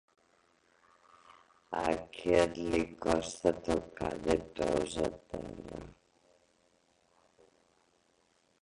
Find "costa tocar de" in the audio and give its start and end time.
3.07-4.39